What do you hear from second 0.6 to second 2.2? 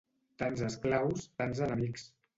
esclaus, tants enemics.